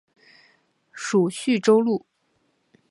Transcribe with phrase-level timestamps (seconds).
[0.91, 2.07] 属叙州路。